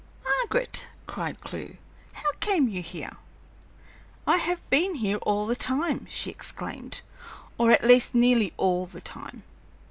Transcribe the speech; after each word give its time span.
"Margaret!" 0.25 0.87
cried 1.05 1.41
Clewe, 1.41 1.77
"how 2.13 2.31
came 2.39 2.67
you 2.67 2.81
here?" 2.81 3.11
"I 4.25 4.37
have 4.37 4.67
been 4.71 4.95
here 4.95 5.17
all 5.17 5.45
the 5.45 5.55
time," 5.55 6.07
she 6.09 6.31
exclaimed; 6.31 7.01
"or, 7.59 7.69
at 7.71 7.83
least, 7.85 8.15
nearly 8.15 8.51
all 8.57 8.87
the 8.87 8.99
time." 9.01 9.43